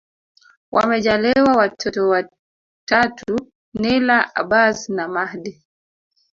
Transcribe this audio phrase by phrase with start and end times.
[0.71, 5.61] Wamejaliwa watoto watatu Nyla Abbas na Mahdi